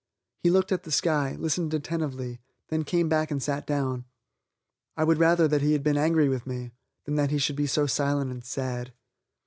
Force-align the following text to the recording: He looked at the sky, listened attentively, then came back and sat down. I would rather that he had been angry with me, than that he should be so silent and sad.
He 0.41 0.49
looked 0.49 0.71
at 0.71 0.81
the 0.81 0.91
sky, 0.91 1.35
listened 1.37 1.75
attentively, 1.75 2.41
then 2.69 2.83
came 2.83 3.07
back 3.07 3.29
and 3.29 3.37
sat 3.39 3.67
down. 3.67 4.05
I 4.97 5.03
would 5.03 5.19
rather 5.19 5.47
that 5.47 5.61
he 5.61 5.73
had 5.73 5.83
been 5.83 5.95
angry 5.95 6.27
with 6.27 6.47
me, 6.47 6.71
than 7.05 7.13
that 7.17 7.29
he 7.29 7.37
should 7.37 7.55
be 7.55 7.67
so 7.67 7.85
silent 7.85 8.31
and 8.31 8.43
sad. 8.43 8.93